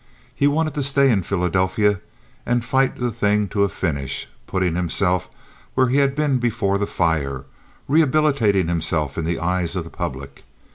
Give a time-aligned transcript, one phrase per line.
[0.33, 2.01] He wanted to stay in Philadelphia
[2.43, 5.29] and fight the thing to a finish—putting himself
[5.75, 7.45] where he had been before the fire;
[7.87, 10.41] rehabilitating himself in the eyes of the public.